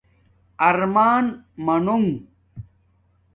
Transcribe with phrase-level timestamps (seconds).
[0.69, 1.25] ارمان
[1.65, 2.05] مانُݣ